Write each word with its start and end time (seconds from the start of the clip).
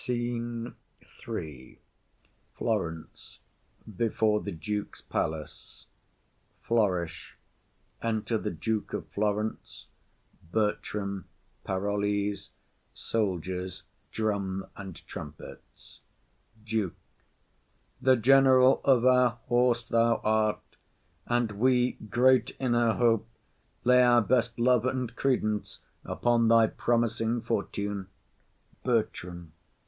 _]SCENE 0.02 0.74
III. 1.28 1.78
Florence. 2.56 3.38
Before 3.96 4.40
the 4.40 4.52
Duke's 4.52 5.00
palace. 5.00 5.86
Flourish. 6.62 7.36
Enter 8.02 8.38
the 8.38 8.50
Duke 8.52 8.92
of 8.92 9.06
Florence, 9.08 9.86
Bertram, 10.52 11.26
drum 11.64 11.84
and 11.88 12.06
trumpets, 12.16 12.50
Soldiers, 12.94 13.82
Parolles. 14.12 16.00
DUKE. 16.64 16.94
The 18.00 18.16
general 18.16 18.80
of 18.84 19.04
our 19.04 19.30
horse 19.48 19.84
thou 19.84 20.16
art, 20.24 20.76
and 21.26 21.52
we, 21.52 21.92
Great 22.08 22.50
in 22.58 22.74
our 22.74 22.94
hope, 22.94 23.28
lay 23.84 24.02
our 24.02 24.22
best 24.22 24.58
love 24.58 24.86
and 24.86 25.14
credence 25.14 25.80
Upon 26.04 26.48
thy 26.48 26.68
promising 26.68 27.42
fortune. 27.42 28.06
BERTRAM. 28.84 29.52